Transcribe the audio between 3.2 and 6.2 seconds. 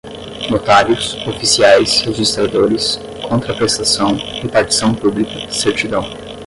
contraprestação, repartição pública, certidão